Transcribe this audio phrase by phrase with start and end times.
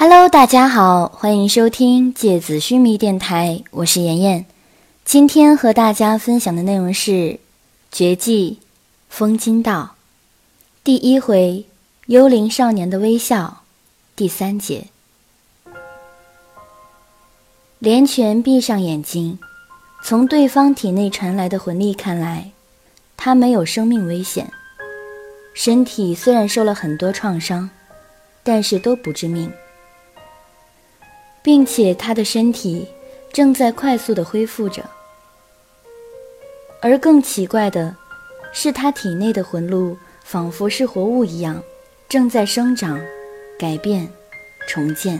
[0.00, 4.46] Hello，大家好，欢迎收听芥子须弥电台，我是妍妍。
[5.04, 7.10] 今天和大家分享的内容是
[7.90, 8.60] 《绝技
[9.08, 9.96] 风金道》
[10.84, 11.66] 第一回
[12.06, 13.62] 《幽灵少年的微笑》
[14.14, 14.84] 第三节。
[17.80, 19.40] 连泉闭上眼睛，
[20.04, 22.52] 从对方体内传来的魂力看来，
[23.16, 24.52] 他没有生命危险，
[25.54, 27.68] 身体虽然受了很多创伤，
[28.44, 29.52] 但是都不致命。
[31.48, 32.86] 并且他的身体
[33.32, 34.84] 正在快速的恢复着，
[36.82, 37.96] 而更奇怪的
[38.52, 41.62] 是，他体内的魂路仿佛是活物一样，
[42.06, 43.00] 正在生长、
[43.58, 44.06] 改变、
[44.68, 45.18] 重建。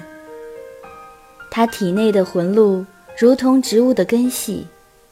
[1.51, 2.85] 他体内的魂路
[3.19, 4.67] 如同植物的根系，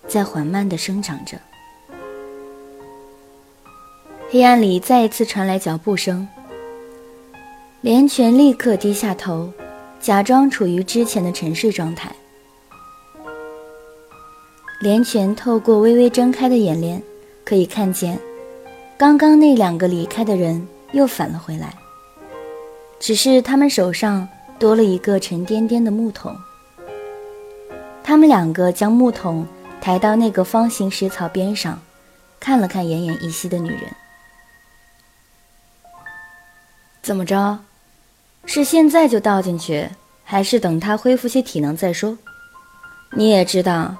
[0.07, 1.39] 在缓慢的生长着。
[4.29, 6.29] 黑暗里再一次传来脚步声，
[7.81, 9.51] 连泉立刻低下头。
[10.07, 12.15] 假装处于之前的沉睡状态，
[14.79, 17.03] 连泉透过微微睁开的眼帘，
[17.45, 18.17] 可以看见，
[18.97, 21.75] 刚刚那两个离开的人又返了回来。
[23.01, 24.29] 只是他们手上
[24.61, 26.37] 多了一个沉甸甸的木桶。
[28.05, 29.45] 他们两个将木桶
[29.81, 31.83] 抬到那个方形石槽边上，
[32.39, 33.91] 看了看奄奄一息的女人，
[37.03, 37.59] 怎么着？
[38.47, 39.89] 是现在就倒进去，
[40.25, 42.17] 还是等他恢复些体能再说？
[43.13, 43.95] 你也知道，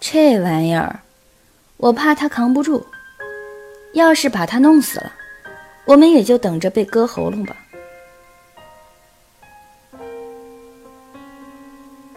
[0.00, 1.00] 这玩意儿，
[1.78, 2.84] 我怕他扛不住。
[3.94, 5.12] 要是把他弄死了，
[5.84, 7.56] 我们也就等着被割喉咙吧。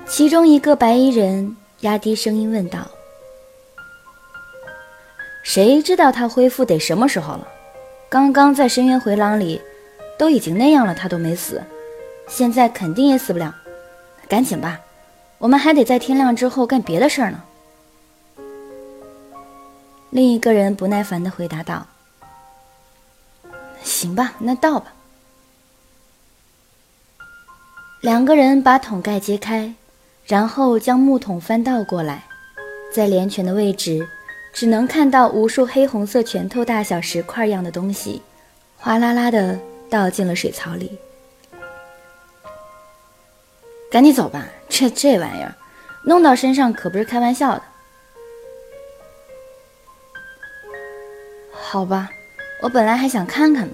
[0.08, 2.88] 其中一个白衣人压低声音问道
[5.44, 7.48] ：“谁知道他恢复得什么时候了？
[8.10, 9.62] 刚刚在深渊回廊里，
[10.18, 11.62] 都已经那样了，他都没死。”
[12.28, 13.56] 现在肯定也死不了，
[14.28, 14.80] 赶紧吧，
[15.38, 17.44] 我们还得在天亮之后干别的事儿呢。
[20.10, 21.86] 另一个人不耐烦的回答道
[23.84, 24.94] ：“行吧，那倒吧。”
[28.02, 29.74] 两个人把桶盖揭开，
[30.26, 32.24] 然后将木桶翻倒过来，
[32.94, 34.08] 在连泉的位置，
[34.54, 38.22] 只能看到无数黑红色拳头大小石块样的东西，
[38.78, 40.98] 哗啦啦的倒进了水槽里。
[43.92, 45.54] 赶紧走吧，这这玩意儿
[46.04, 47.64] 弄到身上可不是开玩笑的。
[51.52, 52.10] 好吧，
[52.62, 53.74] 我本来还想看看呢，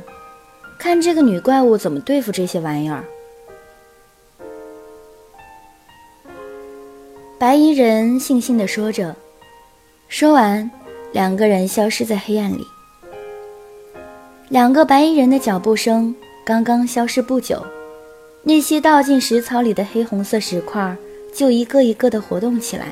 [0.79, 3.03] 看这个女怪物怎么对付这些玩意儿。
[7.37, 9.15] 白衣人悻悻地说着，
[10.07, 10.69] 说完，
[11.11, 12.65] 两个人消失在黑暗里。
[14.49, 17.65] 两个白衣人的脚步声刚刚消失不久。
[18.43, 20.95] 那些倒进石槽里的黑红色石块，
[21.33, 22.87] 就一个一个的活动起来。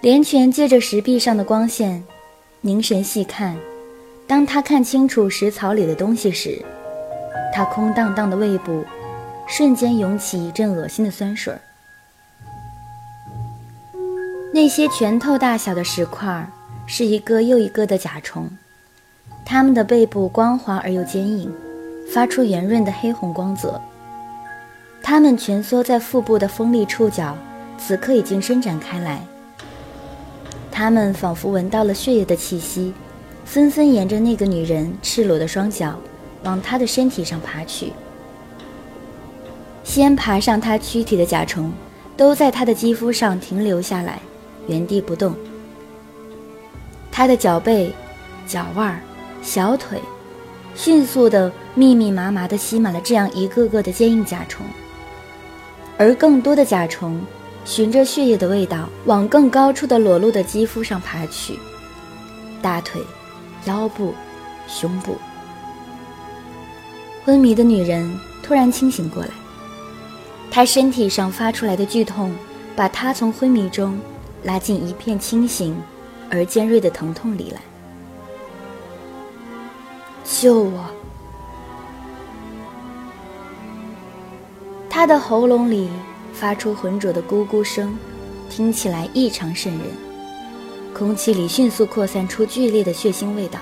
[0.00, 2.02] 连泉借着石壁上的光线，
[2.60, 3.56] 凝神细看。
[4.26, 6.60] 当他看清楚石槽里的东西时，
[7.54, 8.84] 他空荡荡的胃部
[9.46, 11.54] 瞬间涌起一阵恶心的酸水。
[14.52, 16.50] 那些拳头大小的石块，
[16.86, 18.50] 是一个又一个的甲虫，
[19.46, 21.52] 它们的背部光滑而又坚硬。
[22.12, 23.80] 发出圆润的黑红光泽。
[25.02, 27.36] 它们蜷缩在腹部的锋利触角，
[27.78, 29.22] 此刻已经伸展开来。
[30.70, 32.92] 它们仿佛闻到了血液的气息，
[33.44, 35.98] 纷纷沿着那个女人赤裸的双脚，
[36.44, 37.92] 往她的身体上爬去。
[39.84, 41.72] 先爬上她躯体的甲虫，
[42.16, 44.20] 都在她的肌肤上停留下来，
[44.66, 45.34] 原地不动。
[47.10, 47.92] 她的脚背、
[48.46, 49.00] 脚腕、
[49.42, 49.98] 小腿。
[50.78, 54.64] 迅速的、密密麻麻的吸满了这样一个个的坚硬甲虫，
[55.98, 57.20] 而更多的甲虫
[57.64, 61.58] 循着血液的味道往更高处的裸露的肌肤上爬去，
[62.62, 63.02] 大腿、
[63.64, 64.14] 腰部、
[64.68, 65.16] 胸部。
[67.24, 68.08] 昏迷的女人
[68.40, 69.30] 突然清醒过来，
[70.48, 72.32] 她身体上发出来的剧痛，
[72.76, 73.98] 把她从昏迷中
[74.44, 75.76] 拉进一片清醒
[76.30, 77.60] 而尖锐的疼痛里来。
[80.30, 80.84] 救我！
[84.88, 85.88] 他的喉咙里
[86.32, 87.98] 发出浑浊的咕咕声，
[88.48, 89.82] 听起来异常渗人。
[90.94, 93.58] 空气里迅速扩散出剧烈的血腥味道。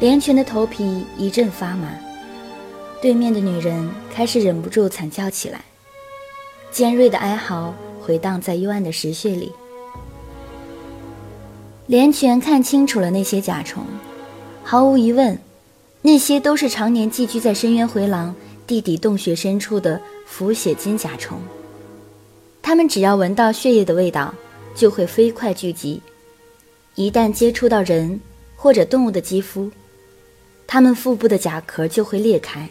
[0.00, 1.88] 连泉的头皮一阵发麻。
[3.00, 5.60] 对面的女人开始忍不住惨叫起来，
[6.72, 9.52] 尖锐的哀嚎回荡在幽暗的石穴里。
[11.86, 13.84] 连泉看清楚了那些甲虫。
[14.62, 15.36] 毫无疑问，
[16.02, 18.34] 那些都是常年寄居在深渊回廊
[18.66, 21.40] 地底洞穴深处的腐血金甲虫。
[22.62, 24.32] 它们只要闻到血液的味道，
[24.74, 26.00] 就会飞快聚集。
[26.94, 28.20] 一旦接触到人
[28.54, 29.70] 或者动物的肌肤，
[30.66, 32.68] 它们腹部的甲壳就会裂开，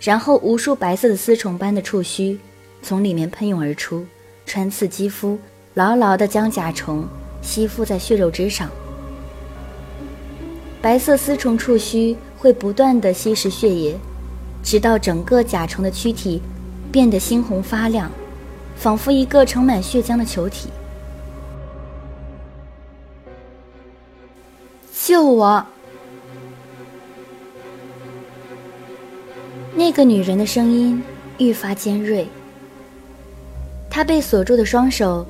[0.00, 2.38] 然后无数白色的丝虫般的触须
[2.82, 4.06] 从里面喷涌而出，
[4.46, 5.38] 穿刺肌肤，
[5.74, 7.04] 牢牢地将甲虫
[7.40, 8.70] 吸附在血肉之上。
[10.82, 13.96] 白色丝虫触须会不断地吸食血液，
[14.64, 16.42] 直到整个甲虫的躯体
[16.90, 18.10] 变得猩红发亮，
[18.74, 20.70] 仿佛一个盛满血浆的球体。
[24.92, 25.64] 救我！
[29.76, 31.00] 那个女人的声音
[31.38, 32.26] 愈发尖锐。
[33.88, 35.24] 她被锁住的双手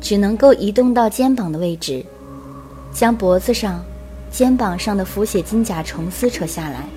[0.00, 2.02] 只能够移动到肩膀的位置，
[2.90, 3.84] 将脖子上。
[4.34, 6.88] 肩膀上的腐血金甲虫撕扯下来，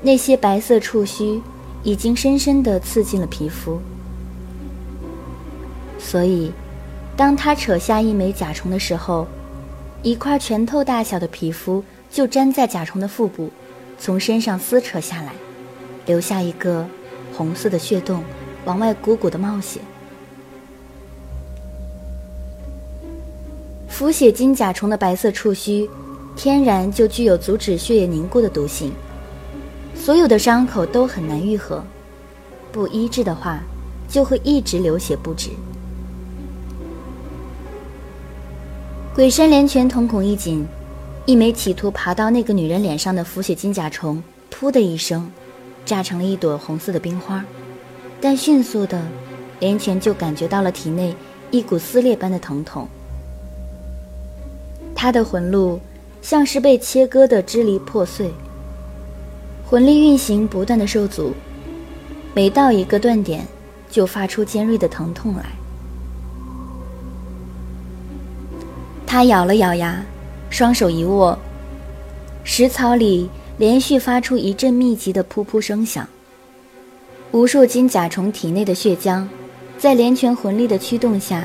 [0.00, 1.42] 那些白色触须
[1.82, 3.78] 已经深深地刺进了皮肤。
[5.98, 6.50] 所以，
[7.18, 9.28] 当他扯下一枚甲虫的时候，
[10.02, 13.50] 一块拳头大小的皮肤就粘在甲虫的腹部，
[13.98, 15.34] 从身上撕扯下来，
[16.06, 16.86] 留下一个
[17.34, 18.24] 红色的血洞，
[18.64, 19.80] 往外鼓鼓的冒血。
[23.86, 25.86] 腐血金甲虫的白色触须。
[26.36, 28.92] 天然就具有阻止血液凝固的毒性，
[29.94, 31.82] 所有的伤口都很难愈合，
[32.70, 33.58] 不医治的话，
[34.06, 35.48] 就会一直流血不止。
[39.14, 40.66] 鬼山连泉瞳孔一紧，
[41.24, 44.22] 一枚企图爬到那个女人脸上的腐血金甲虫，
[44.52, 45.28] 噗的一声，
[45.86, 47.42] 炸成了一朵红色的冰花，
[48.20, 49.02] 但迅速的，
[49.58, 51.16] 连泉就感觉到了体内
[51.50, 52.86] 一股撕裂般的疼痛，
[54.94, 55.80] 他的魂路。
[56.28, 58.32] 像是被切割的支离破碎，
[59.64, 61.32] 魂力运行不断的受阻，
[62.34, 63.46] 每到一个断点，
[63.88, 65.44] 就发出尖锐的疼痛来。
[69.06, 70.04] 他咬了咬牙，
[70.50, 71.38] 双手一握，
[72.42, 76.08] 石槽里连续发出一阵密集的噗噗声响，
[77.30, 79.24] 无数金甲虫体内的血浆，
[79.78, 81.44] 在连拳魂力的驱动下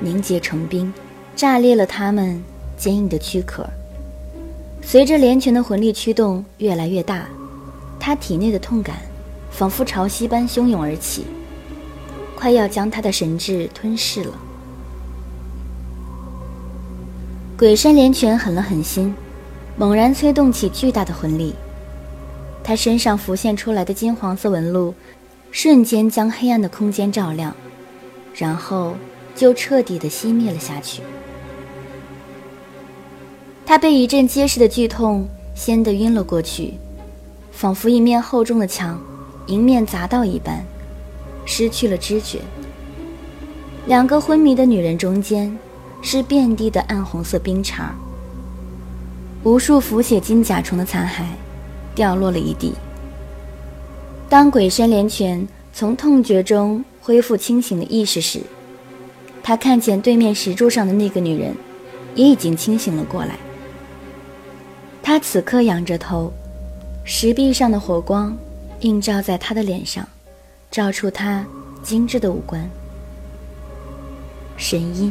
[0.00, 0.90] 凝结成冰，
[1.36, 2.42] 炸裂了它们
[2.78, 3.68] 坚硬的躯壳。
[4.90, 7.26] 随着连拳的魂力驱动越来越大，
[8.00, 8.96] 他体内的痛感
[9.50, 11.26] 仿佛潮汐般汹涌而起，
[12.34, 14.32] 快要将他的神智吞噬了。
[17.58, 19.14] 鬼山连拳狠了狠心，
[19.76, 21.54] 猛然催动起巨大的魂力，
[22.64, 24.94] 他身上浮现出来的金黄色纹路，
[25.50, 27.54] 瞬间将黑暗的空间照亮，
[28.34, 28.94] 然后
[29.36, 31.02] 就彻底的熄灭了下去。
[33.68, 36.72] 他被一阵结实的剧痛掀得晕了过去，
[37.52, 38.98] 仿佛一面厚重的墙
[39.48, 40.64] 迎面砸到一般，
[41.44, 42.38] 失去了知觉。
[43.84, 45.54] 两个昏迷的女人中间
[46.00, 47.90] 是遍地的暗红色冰碴，
[49.44, 51.24] 无数腐血金甲虫的残骸
[51.94, 52.72] 掉落了一地。
[54.30, 58.40] 当鬼山连泉从痛觉中恢复清醒的意识时，
[59.42, 61.54] 他看见对面石柱上的那个女人
[62.14, 63.36] 也已经清醒了过来。
[65.08, 66.30] 他此刻仰着头，
[67.02, 68.36] 石壁上的火光
[68.80, 70.06] 映照在他的脸上，
[70.70, 71.46] 照出他
[71.82, 72.68] 精致的五官。
[74.58, 75.10] 神医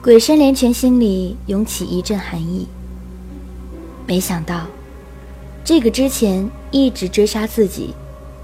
[0.00, 2.68] 鬼山连泉心里涌起一阵寒意。
[4.06, 4.68] 没想到，
[5.64, 7.92] 这个之前一直追杀自己、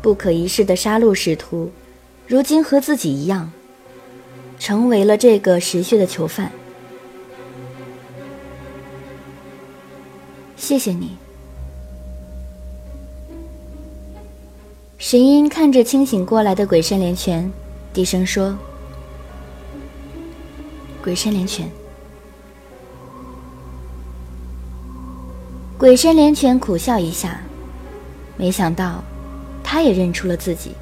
[0.02, 1.70] 不可一世的杀戮使徒，
[2.26, 3.52] 如今和自己一样，
[4.58, 6.50] 成为了这个石穴的囚犯。
[10.60, 11.16] 谢谢你，
[14.98, 17.50] 神鹰看着清醒过来的鬼山连拳，
[17.94, 18.54] 低声说
[21.02, 21.66] ：“鬼山连拳。”
[25.78, 27.40] 鬼山连拳苦笑一下，
[28.36, 29.02] 没想到，
[29.64, 30.72] 他也认出了自己，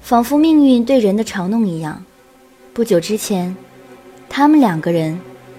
[0.00, 2.04] 仿佛命运对人的嘲弄一样。
[2.72, 3.56] 不久之前，
[4.28, 5.18] 他们两个人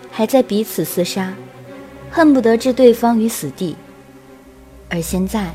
[0.09, 1.33] 还在彼此厮杀。
[2.11, 3.75] 恨不得置对方于死地，
[4.89, 5.53] 而现在，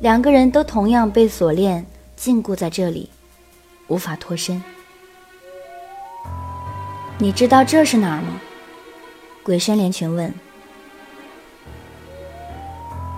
[0.00, 1.84] 两个人都同样被锁链
[2.16, 3.10] 禁锢在这里，
[3.88, 4.62] 无法脱身。
[7.18, 8.40] 你知道这是哪儿吗？
[9.42, 10.32] 鬼山连群问。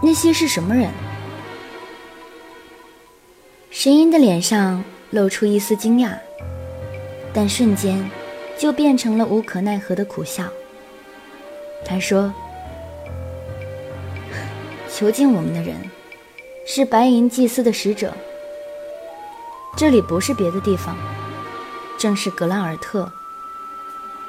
[0.03, 0.91] 那些是什么人？
[3.71, 6.19] 神鹰的脸上露出一丝惊讶，
[7.33, 8.11] 但瞬间
[8.59, 10.45] 就变成了无可奈何的苦笑。
[11.85, 12.33] 他说
[14.91, 15.77] ：“囚禁我们的人
[16.67, 18.13] 是白银祭司的使者。
[19.77, 20.97] 这里不是别的地方，
[21.99, 23.11] 正是格兰尔特，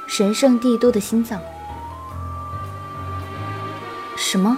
[0.08, 1.40] 神圣帝都的心脏。
[4.18, 4.58] 什么？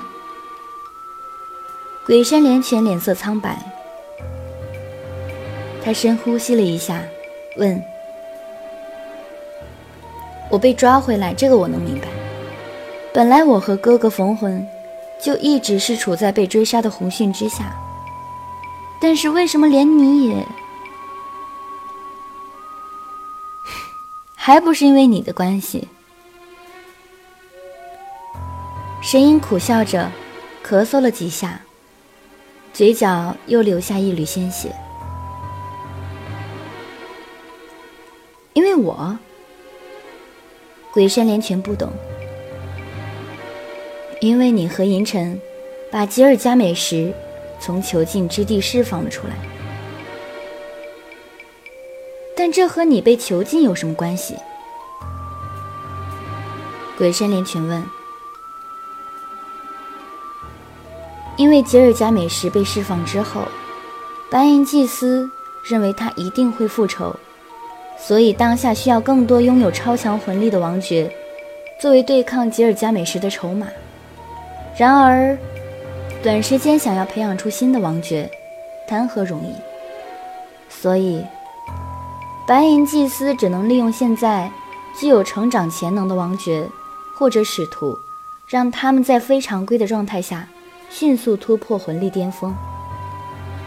[2.06, 3.62] 鬼山连泉脸色苍白，
[5.84, 7.04] 他深呼吸了一下，
[7.58, 7.84] 问
[10.50, 12.08] ：“我被抓回来，这个我能明白。
[13.14, 14.66] 本来我和哥哥冯魂
[15.22, 17.76] 就一直是处在被追杀的红讯之下，
[19.02, 20.46] 但是为什么连你也……
[24.36, 25.88] 还不是因为你的关系？”
[29.02, 30.12] 神鹰苦笑着，
[30.64, 31.62] 咳嗽了几下。
[32.74, 34.72] 嘴角又流下一缕鲜血，
[38.54, 39.18] 因为我，
[40.94, 41.92] 鬼山连全不懂，
[44.20, 45.40] 因为你和银尘
[45.92, 47.14] 把吉尔加美什
[47.60, 49.34] 从囚禁之地释放了出来，
[52.36, 54.36] 但这和你被囚禁有什么关系？
[56.98, 57.84] 鬼山连全问。
[61.36, 63.44] 因为吉尔加美什被释放之后，
[64.32, 65.30] 白银祭司
[65.64, 67.16] 认为他一定会复仇，
[68.00, 71.16] 所以当下需要更多拥有超强魂力的王爵，
[71.80, 73.68] 作为对抗吉尔加美什的筹码。
[74.77, 75.36] 然而，
[76.22, 78.29] 短时间想要培养出新的王爵，
[78.88, 79.53] 谈何容易？
[80.69, 81.25] 所以，
[82.46, 84.51] 白银祭司只能利用现在
[84.96, 86.67] 具有成长潜能的王爵
[87.17, 87.98] 或者使徒，
[88.48, 90.48] 让他们在非常规的状态下。
[90.89, 92.55] 迅速突破魂力巅峰，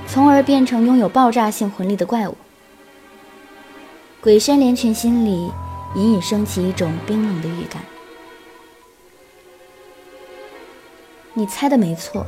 [0.07, 2.35] 从而变成拥有爆炸性魂力的怪物。
[4.23, 5.53] 鬼山连泉心里
[5.95, 7.83] 隐隐升起一种冰冷的预感。
[11.41, 12.27] 你猜的没错。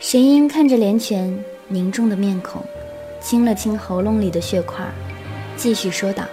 [0.00, 1.32] 神鹰看着连泉
[1.68, 2.60] 凝重的面孔，
[3.20, 4.84] 清了清喉咙里的血块，
[5.56, 6.24] 继续说道：“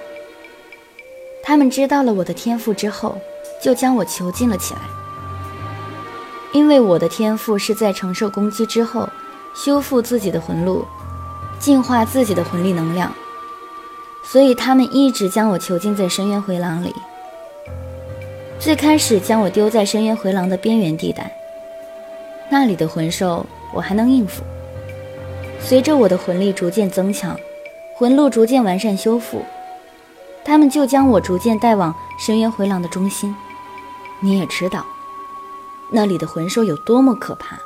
[1.46, 3.16] 他们知道了我的天赋之后，
[3.62, 4.80] 就将我囚禁了起来。”
[6.54, 9.08] 因为我的天赋是在承受攻击之后，
[9.54, 10.84] 修复自己的魂路，
[11.60, 13.14] 净化自己的魂力能量，
[14.24, 16.96] 所以他们一直将我囚禁在深渊回廊里。
[18.60, 21.32] 最开始将我丢在深渊回廊的边缘地带，
[22.50, 24.44] 那里的魂兽我还能应付。
[25.60, 27.38] 随着我的魂力逐渐增强，
[27.96, 29.44] 魂路逐渐完善修复，
[30.44, 33.36] 他们就将我逐渐带往深渊回廊的中心。
[34.22, 34.86] 你也知道。
[35.92, 37.60] 那里的魂兽有多么可怕！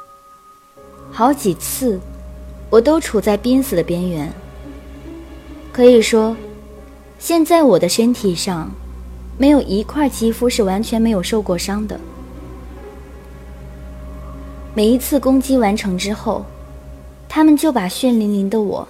[1.12, 2.00] 好几次，
[2.70, 4.32] 我都处在濒死的边缘。
[5.72, 6.36] 可以说，
[7.18, 8.70] 现在我的身体上
[9.40, 11.98] 没有一块肌肤是完全没有受过伤的。
[14.76, 16.46] 每一次攻击完成之后，
[17.30, 18.86] 他们就把血淋淋的我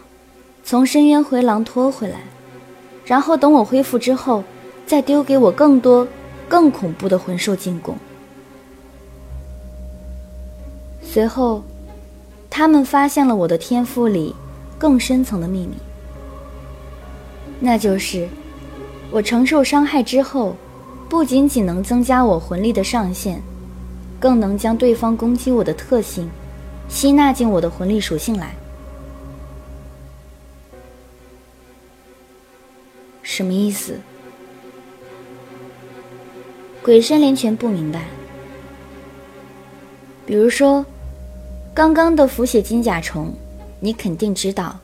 [0.64, 2.22] 从深渊回廊拖回来，
[3.06, 4.44] 然后等我恢复之后，
[4.88, 6.08] 再丢给我更多、
[6.48, 7.96] 更恐怖的魂兽进攻。
[11.04, 11.64] 随后，
[12.50, 14.36] 他们发现了我的天赋里
[14.80, 15.76] 更深层的秘密，
[17.60, 18.28] 那就是
[19.12, 20.56] 我承受伤害之后，
[21.10, 23.42] 不仅仅能增加我魂力的上限，
[24.20, 26.30] 更能将对方攻击我的特性
[26.88, 28.54] 吸纳进我的魂力属性来。
[33.24, 34.00] 什么意思？
[36.84, 38.06] 鬼山连泉不明白。
[40.26, 40.86] 比如说。
[41.72, 43.32] 刚刚的腐血金甲虫，
[43.80, 44.80] 你肯定知道，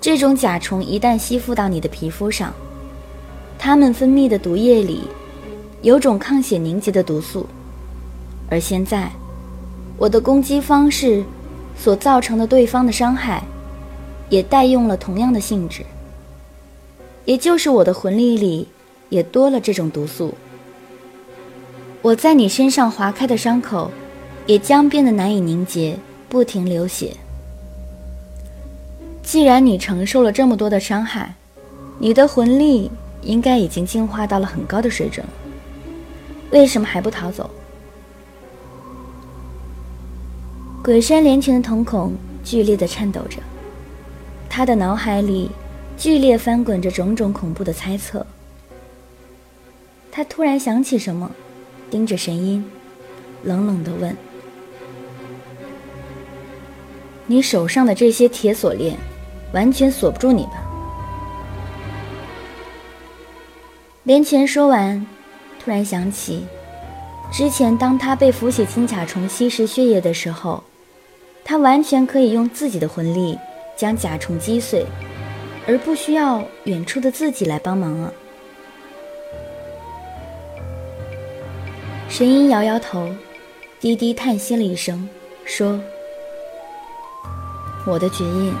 [0.00, 2.54] 这种甲虫一旦吸附到你的皮肤上，
[3.64, 5.02] 它们分泌的毒液里
[5.82, 7.46] 有种抗血凝结的毒素，
[8.50, 9.08] 而现在
[9.96, 11.22] 我的攻击方式
[11.78, 13.40] 所造成的对方的伤害，
[14.28, 15.84] 也带用了同样的性质，
[17.24, 18.66] 也就是我的魂力里
[19.10, 20.34] 也多了这种毒素，
[22.02, 23.92] 我在你身上划开的伤口，
[24.44, 25.96] 也将变得难以凝结。
[26.28, 27.14] 不停流血。
[29.22, 31.36] 既然你承受了这么多的伤害，
[32.00, 32.90] 你的魂力
[33.22, 35.24] 应该已经进化到了很高的水准，
[36.50, 37.48] 为什么还不逃走？
[40.82, 42.12] 鬼山连群的瞳孔
[42.42, 43.38] 剧烈的颤抖着，
[44.50, 45.48] 他的脑海里
[45.96, 48.26] 剧烈翻滚着种种恐怖的猜测。
[50.10, 51.30] 他突然想起什么，
[51.88, 52.64] 盯着神音，
[53.44, 54.16] 冷冷的问。
[57.26, 58.98] 你手上的这些铁锁链，
[59.52, 60.68] 完全锁不住你吧？
[64.04, 65.06] 连泉说完，
[65.62, 66.44] 突然想起，
[67.32, 70.64] 之前，当他被腐血金甲虫吸食血液的时候，
[71.44, 73.38] 他完全可以用自己的魂力
[73.76, 74.84] 将甲虫击碎，
[75.68, 78.12] 而不需要远处的自己来帮忙啊。
[82.08, 83.08] 神鹰摇摇头，
[83.78, 85.08] 低低叹息了一声，
[85.44, 85.78] 说
[87.86, 88.52] ：“我的绝印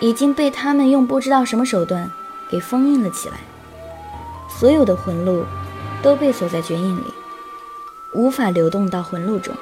[0.00, 2.10] 已经被他们用不知道什么手段
[2.50, 3.36] 给封印了起来，
[4.48, 5.44] 所有的魂路
[6.02, 7.04] 都被锁在绝印里。”
[8.14, 9.54] 无法流动到魂路中。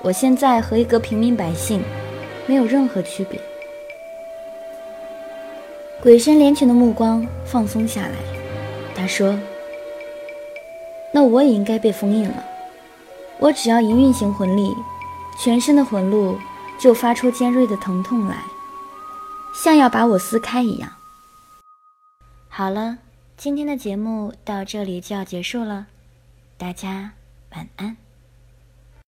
[0.00, 1.82] 我现在和一个平民百姓
[2.46, 3.40] 没有任何区别。
[6.00, 8.14] 鬼神连群的目光放松下来，
[8.96, 9.38] 他说
[11.12, 12.42] ：“那我也应该被封印了。
[13.38, 14.74] 我只要一运行魂力，
[15.38, 16.38] 全身的魂路
[16.80, 18.36] 就发出尖锐的疼痛来，
[19.54, 20.90] 像要把我撕开一样。”
[22.48, 22.96] 好了，
[23.42, 25.88] 今天的节目到这里就要结束了，
[26.56, 27.10] 大家。
[27.50, 27.96] 晚安。